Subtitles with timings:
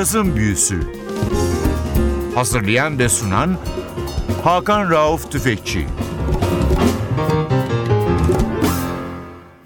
[0.00, 0.80] Cazın Büyüsü
[2.34, 3.58] Hazırlayan ve sunan
[4.44, 5.86] Hakan Rauf Tüfekçi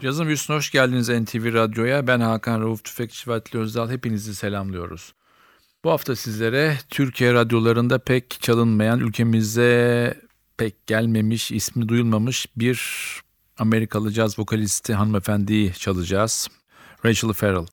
[0.01, 2.07] Cazın Büyüsü'ne hoş geldiniz NTV Radyo'ya.
[2.07, 3.91] Ben Hakan Rauf Tüfekçi ve Atli Özdal.
[3.91, 5.15] Hepinizi selamlıyoruz.
[5.85, 10.15] Bu hafta sizlere Türkiye radyolarında pek çalınmayan, ülkemize
[10.57, 12.81] pek gelmemiş, ismi duyulmamış bir
[13.59, 16.49] Amerikalı caz vokalisti hanımefendiyi çalacağız.
[17.05, 17.67] Rachel Farrell.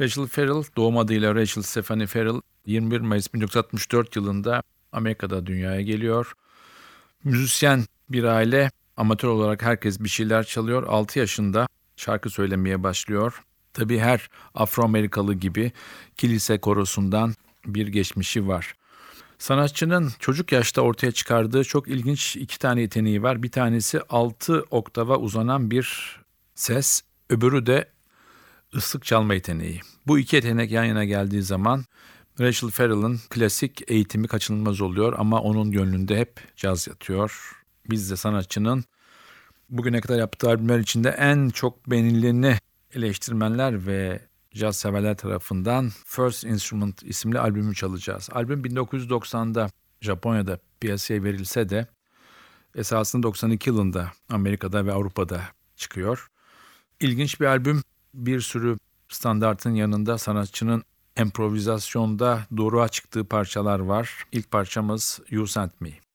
[0.00, 6.32] Rachel Farrell doğum adıyla Rachel Stephanie Farrell 21 Mayıs 1964 yılında Amerika'da dünyaya geliyor.
[7.24, 10.82] Müzisyen bir aile amatör olarak herkes bir şeyler çalıyor.
[10.82, 13.42] 6 yaşında şarkı söylemeye başlıyor.
[13.72, 15.72] Tabii her Afro-Amerikalı gibi
[16.16, 17.34] kilise korosundan
[17.66, 18.74] bir geçmişi var.
[19.38, 23.42] Sanatçının çocuk yaşta ortaya çıkardığı çok ilginç iki tane yeteneği var.
[23.42, 26.16] Bir tanesi 6 oktava uzanan bir
[26.54, 27.88] ses, öbürü de
[28.76, 29.80] ıslık çalma yeteneği.
[30.06, 31.84] Bu iki yetenek yan yana geldiği zaman
[32.40, 37.52] Rachel Farrell'ın klasik eğitimi kaçınılmaz oluyor ama onun gönlünde hep caz yatıyor.
[37.90, 38.84] Biz de sanatçının
[39.70, 42.58] bugüne kadar yaptığı albümler içinde en çok beğenileni
[42.94, 44.20] eleştirmenler ve
[44.54, 48.28] caz severler tarafından First Instrument isimli albümü çalacağız.
[48.32, 51.86] Albüm 1990'da Japonya'da piyasaya verilse de
[52.74, 55.42] esasında 92 yılında Amerika'da ve Avrupa'da
[55.76, 56.28] çıkıyor.
[57.00, 57.82] İlginç bir albüm.
[58.16, 58.76] Bir sürü
[59.08, 60.82] standartın yanında sanatçının
[61.20, 64.24] improvizasyonda doğruğa çıktığı parçalar var.
[64.32, 66.05] İlk parçamız You Sent Me.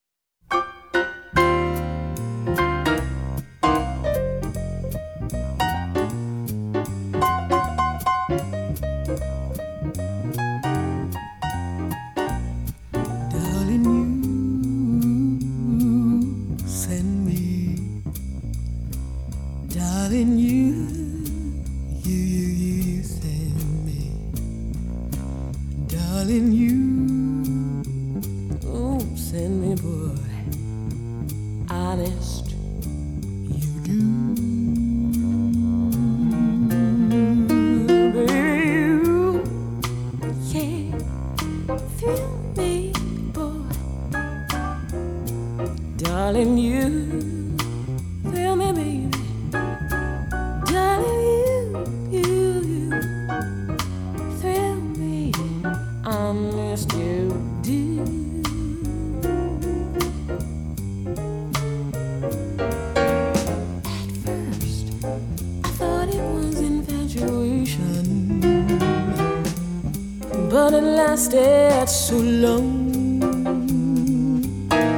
[70.51, 73.23] Lasted so long.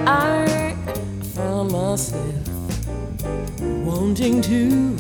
[0.08, 0.76] I
[1.36, 2.48] found myself
[3.86, 4.98] wanting to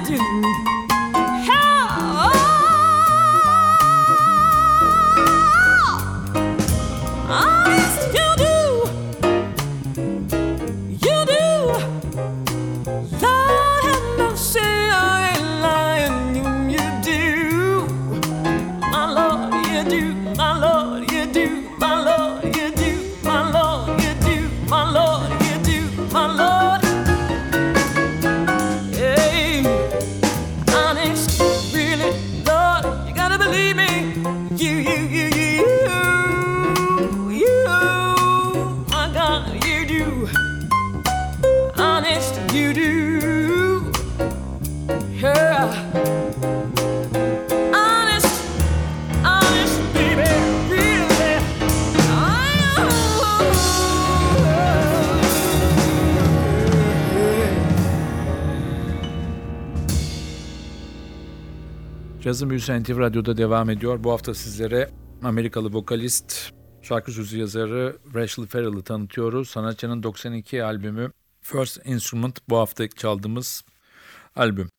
[0.00, 0.77] 嗯。
[62.28, 64.04] Cazı Büyüsü NTV Radyo'da devam ediyor.
[64.04, 64.90] Bu hafta sizlere
[65.22, 66.52] Amerikalı vokalist,
[66.82, 69.50] şarkı sözü yazarı Rachel Ferrell'ı tanıtıyoruz.
[69.50, 73.64] Sanatçının 92 albümü First Instrument bu hafta çaldığımız
[74.36, 74.70] albüm.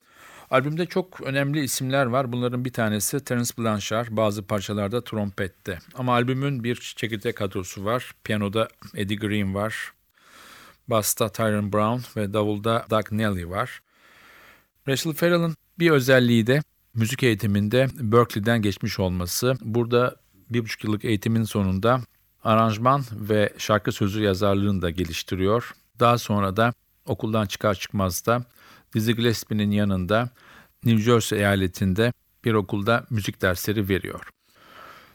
[0.51, 2.31] Albümde çok önemli isimler var.
[2.31, 5.79] Bunların bir tanesi Terence Blanchard, bazı parçalarda trompette.
[5.95, 8.11] Ama albümün bir çekirdek kadrosu var.
[8.23, 9.93] Piyanoda Eddie Green var.
[10.87, 13.81] Basta Tyron Brown ve davulda Doug Nelly var.
[14.87, 16.61] Rachel Ferrell'ın bir özelliği de
[16.93, 19.55] müzik eğitiminde Berkeley'den geçmiş olması.
[19.61, 20.15] Burada
[20.49, 22.01] bir buçuk yıllık eğitimin sonunda
[22.43, 25.75] aranjman ve şarkı sözü yazarlığını da geliştiriyor.
[25.99, 26.73] Daha sonra da
[27.05, 28.43] okuldan çıkar çıkmaz da
[28.93, 30.29] Dizzy Gillespie'nin yanında
[30.85, 32.13] New Jersey eyaletinde
[32.45, 34.29] bir okulda müzik dersleri veriyor.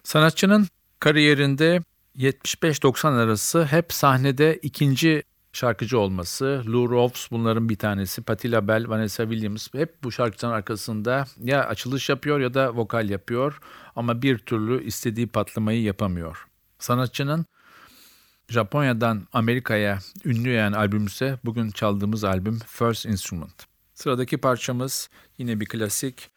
[0.02, 0.68] Sanatçının
[1.00, 1.82] kariyerinde
[2.18, 5.22] 75-90 arası hep sahnede ikinci
[5.56, 6.62] şarkıcı olması.
[6.66, 8.22] Lou Rawls bunların bir tanesi.
[8.22, 13.60] Patti LaBelle, Vanessa Williams hep bu şarkıcının arkasında ya açılış yapıyor ya da vokal yapıyor
[13.96, 16.46] ama bir türlü istediği patlamayı yapamıyor.
[16.78, 17.46] Sanatçının
[18.48, 23.66] Japonya'dan Amerika'ya ünlü yani albüm ise bugün çaldığımız albüm First Instrument.
[23.94, 26.30] Sıradaki parçamız yine bir klasik.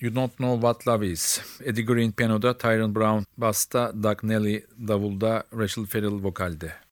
[0.00, 1.40] You Don't Know What Love Is.
[1.64, 6.89] Eddie Green piyanoda, Tyron Brown basta, Doug Nelly davulda, Rachel Ferrell vokalde.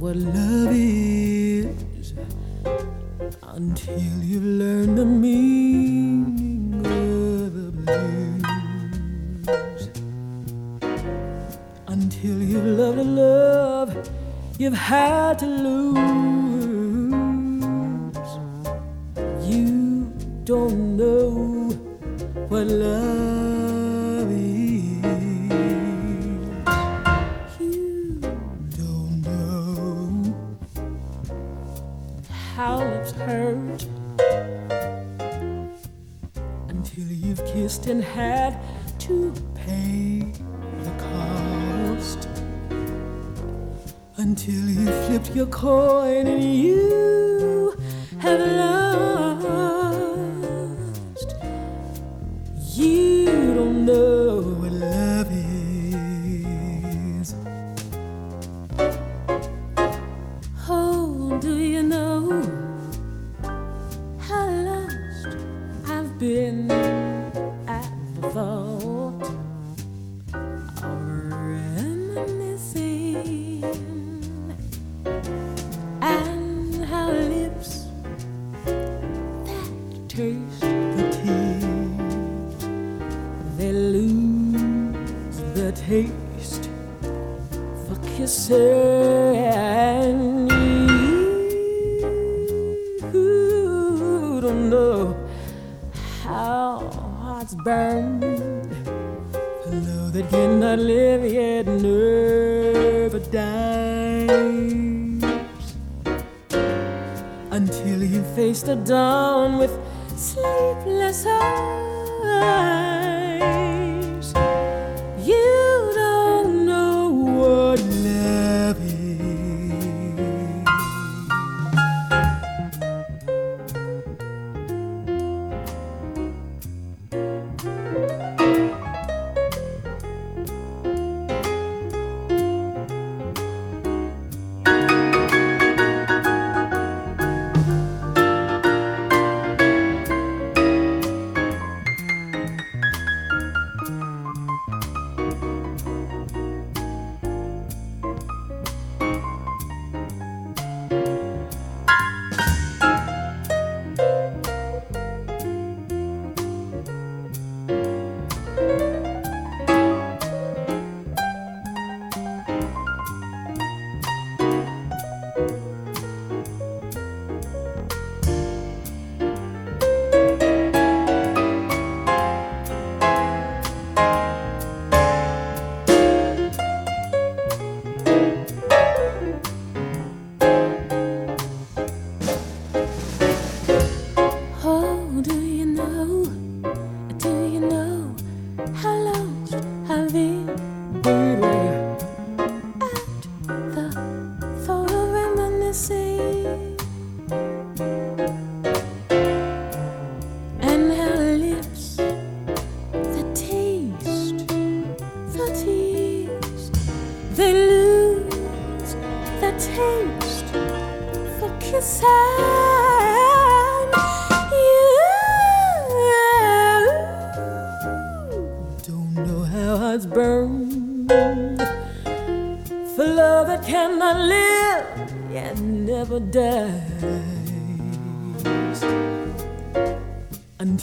[0.00, 2.14] What love is
[3.42, 5.04] until you've learned the
[14.70, 15.89] you've had to lose.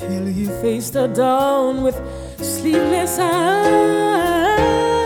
[0.02, 1.96] until you faced the dawn with
[2.40, 4.97] sleepless eyes.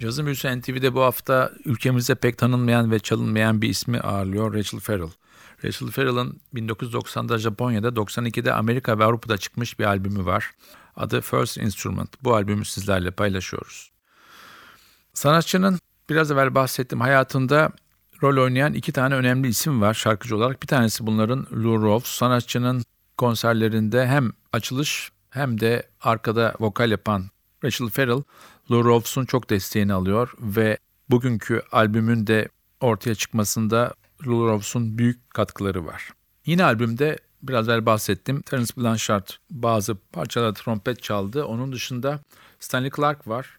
[0.00, 5.10] Cazı Müzisyen NTV'de bu hafta ülkemizde pek tanınmayan ve çalınmayan bir ismi ağırlıyor Rachel Ferrell.
[5.64, 10.50] Rachel Ferrell'ın 1990'da Japonya'da, 92'de Amerika ve Avrupa'da çıkmış bir albümü var.
[10.96, 12.24] Adı First Instrument.
[12.24, 13.90] Bu albümü sizlerle paylaşıyoruz.
[15.14, 15.78] Sanatçının
[16.10, 17.70] biraz evvel bahsettiğim hayatında
[18.22, 20.62] rol oynayan iki tane önemli isim var şarkıcı olarak.
[20.62, 22.06] Bir tanesi bunların Lou Rawls.
[22.06, 22.82] Sanatçının
[23.16, 27.30] konserlerinde hem açılış hem de arkada vokal yapan
[27.64, 28.22] Rachel Ferrell,
[28.70, 32.48] Lou Rawls'un çok desteğini alıyor ve bugünkü albümün de
[32.80, 33.94] ortaya çıkmasında
[34.26, 36.10] Lou Rawls'un büyük katkıları var.
[36.46, 38.42] Yine albümde biraz evvel bahsettim.
[38.42, 41.44] Terence Blanchard bazı parçalarda trompet çaldı.
[41.44, 42.20] Onun dışında
[42.60, 43.58] Stanley Clark var.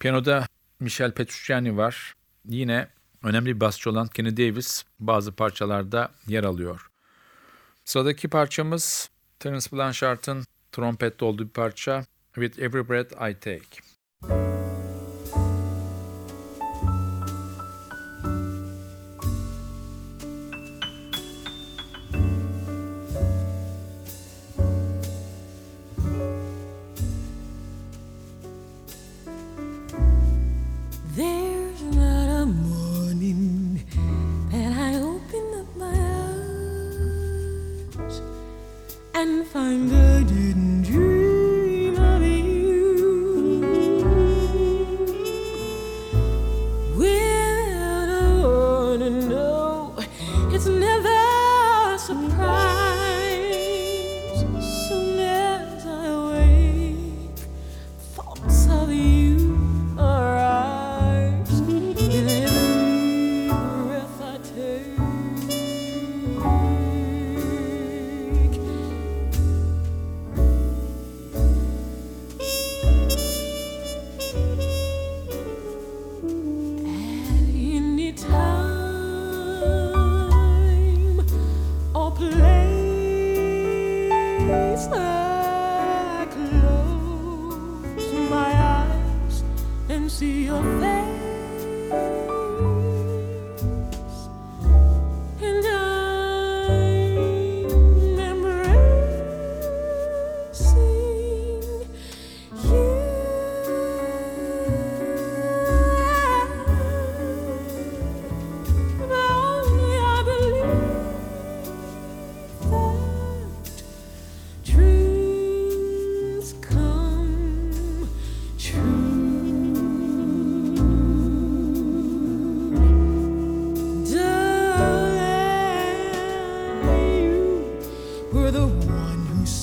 [0.00, 0.46] Piyanoda
[0.80, 2.14] Michel Petrucciani var.
[2.48, 2.88] Yine
[3.22, 6.90] önemli bir basçı olan Kenny Davis bazı parçalarda yer alıyor.
[7.84, 13.91] Sıradaki parçamız Terence Blanchard'ın trompette olduğu bir parça With Every Breath I Take.
[14.22, 14.51] thank you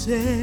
[0.10, 0.38] sé.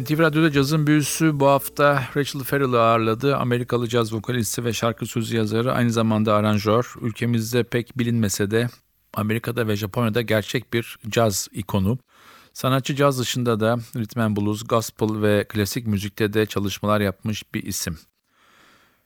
[0.00, 3.36] NTV Radyo'da cazın büyüsü bu hafta Rachel Farrell'ı ağırladı.
[3.36, 6.94] Amerikalı caz vokalisti ve şarkı sözü yazarı aynı zamanda aranjör.
[7.00, 8.68] Ülkemizde pek bilinmese de
[9.14, 11.98] Amerika'da ve Japonya'da gerçek bir caz ikonu.
[12.52, 17.62] Sanatçı caz dışında da rhythm and blues, gospel ve klasik müzikte de çalışmalar yapmış bir
[17.62, 17.98] isim.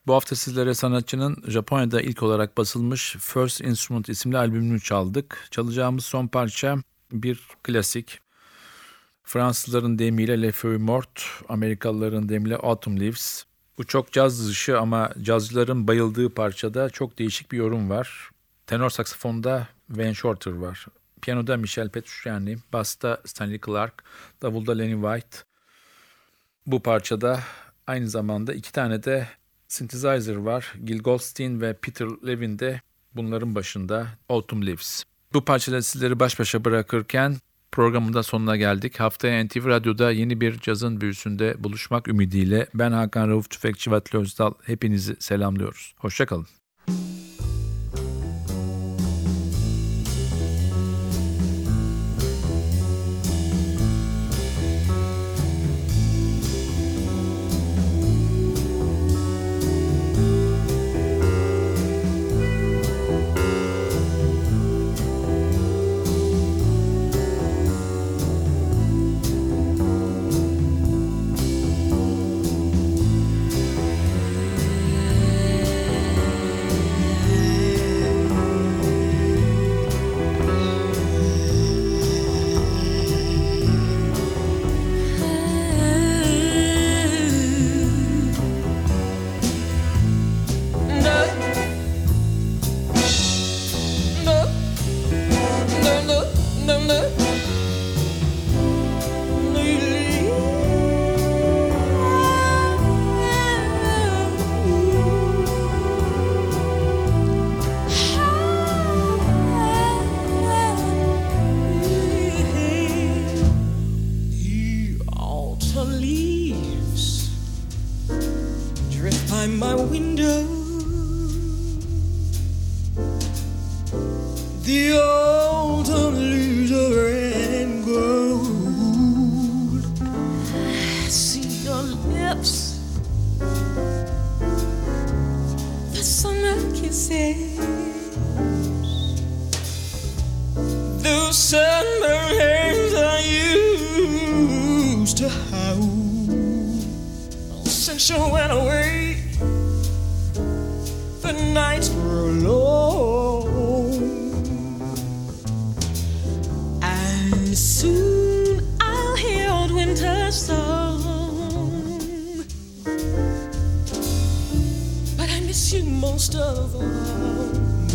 [0.07, 5.49] Bu hafta sizlere sanatçının Japonya'da ilk olarak basılmış First Instrument isimli albümünü çaldık.
[5.51, 6.77] Çalacağımız son parça
[7.13, 8.30] bir klasik.
[9.23, 13.45] Fransızların deyimiyle Le Feuille Morte, Amerikalıların deyimiyle Autumn Leaves.
[13.79, 18.31] Bu çok caz dışı ama cazcıların bayıldığı parçada çok değişik bir yorum var.
[18.67, 20.87] Tenor saksafonda Wayne Shorter var.
[21.23, 24.05] Piyanoda Michel Petrucciani, basta Stanley Clark,
[24.43, 25.37] davulda Lenny White.
[26.67, 27.41] Bu parçada
[27.87, 29.29] aynı zamanda iki tane de
[29.69, 30.75] synthesizer var.
[30.85, 32.81] Gil Goldstein ve Peter Levin de
[33.15, 35.05] bunların başında Autumn Leaves.
[35.33, 37.37] Bu parçada sizleri baş başa bırakırken
[37.73, 39.01] programın da sonuna geldik.
[39.01, 44.53] Haftaya NTV Radyo'da yeni bir cazın büyüsünde buluşmak ümidiyle ben Hakan Rauf Tüfekçi Vatli Özdal
[44.63, 45.95] hepinizi selamlıyoruz.
[45.99, 46.60] Hoşçakalın.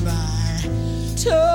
[0.04, 0.70] my
[1.16, 1.55] toe.